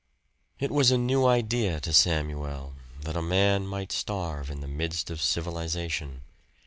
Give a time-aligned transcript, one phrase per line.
[0.57, 5.11] It was a new idea to Samuel, that a man might starve in the midst
[5.11, 6.21] of civilization.